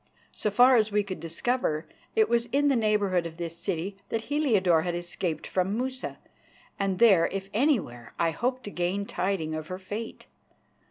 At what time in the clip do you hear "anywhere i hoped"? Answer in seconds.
7.53-8.63